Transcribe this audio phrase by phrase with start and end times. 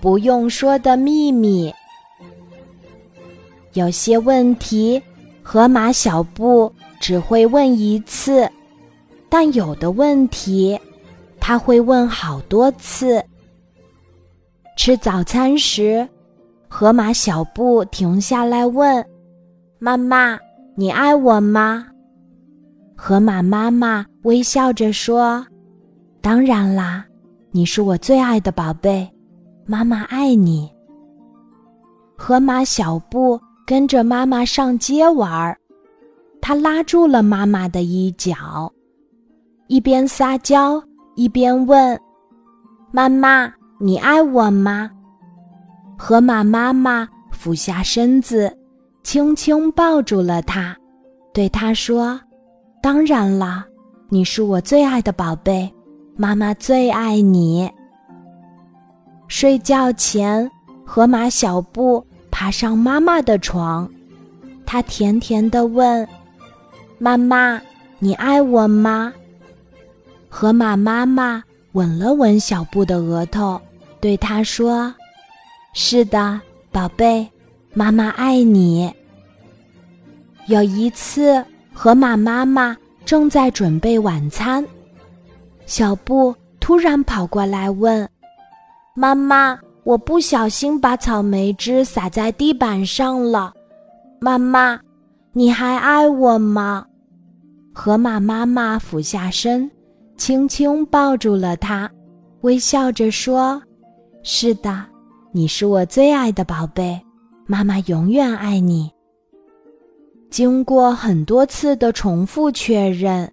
[0.00, 1.72] 不用说的秘密。
[3.74, 5.00] 有些问题，
[5.42, 8.50] 河马小布只会问一次，
[9.28, 10.78] 但有的问题，
[11.38, 13.22] 他会问好多次。
[14.76, 16.08] 吃早餐时，
[16.68, 19.04] 河马小布停下来问
[19.78, 20.38] ：“妈妈，
[20.76, 21.88] 你爱我吗？”
[22.96, 25.46] 河马妈妈微笑着说
[26.20, 27.04] ：“当然啦，
[27.52, 29.08] 你是我最爱的宝贝，
[29.68, 30.68] 妈妈爱你。”
[32.16, 35.56] 河马小布跟着妈妈上街玩儿，
[36.40, 38.72] 他拉住了妈妈的衣角，
[39.66, 40.82] 一边撒娇
[41.14, 42.00] 一边问
[42.90, 44.90] ：“妈妈，你爱我吗？”
[45.96, 48.56] 河马妈妈俯下身子，
[49.02, 50.76] 轻轻抱住了他，
[51.34, 52.18] 对他说。
[52.80, 53.66] 当然啦，
[54.08, 55.72] 你是我最爱的宝贝，
[56.16, 57.70] 妈妈最爱你。
[59.28, 60.50] 睡觉前，
[60.84, 63.88] 河马小布爬上妈妈的床，
[64.66, 66.08] 他甜甜的问
[66.98, 67.60] ：“妈妈，
[67.98, 69.12] 你爱我吗？”
[70.28, 73.60] 河马妈妈吻了吻小布的额头，
[74.00, 74.92] 对他说
[75.72, 76.40] ：“是的，
[76.72, 77.28] 宝贝，
[77.74, 78.92] 妈妈爱你。”
[80.48, 81.44] 有一次。
[81.80, 84.66] 河马妈妈正在准备晚餐，
[85.64, 88.08] 小布突然跑过来问
[88.98, 93.54] ：“妈妈，我不小心把草莓汁洒在地板上了，
[94.18, 94.76] 妈妈，
[95.32, 96.84] 你还爱我吗？”
[97.72, 99.70] 河马妈妈俯下身，
[100.16, 101.88] 轻轻抱住了他，
[102.40, 103.62] 微笑着说
[104.24, 104.84] ：“是的，
[105.30, 107.00] 你是我最爱的宝贝，
[107.46, 108.90] 妈妈永远爱你。”
[110.28, 113.32] 经过很多次的重复确认，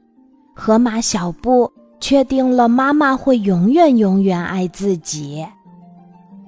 [0.53, 5.43] 河马小布确定了妈妈会永远永远爱自己。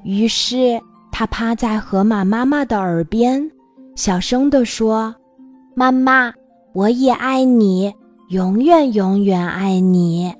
[0.08, 3.52] 于是，他趴在河马妈妈的耳边，
[3.94, 5.14] 小声地说
[5.76, 6.34] ：“妈妈，
[6.72, 7.94] 我也爱你，
[8.30, 10.34] 永远永远爱你。”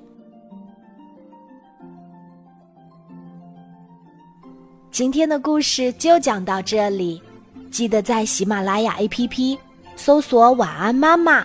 [4.90, 7.22] 今天的故事就讲到这里，
[7.70, 9.58] 记得在喜马拉雅 APP。
[9.98, 11.44] 搜索“晚安妈妈”，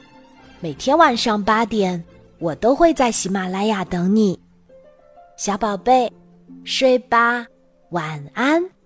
[0.62, 2.00] 每天晚上八点，
[2.38, 4.38] 我都会在喜马拉雅等你，
[5.36, 6.08] 小宝贝，
[6.62, 7.44] 睡吧，
[7.92, 8.81] 晚安。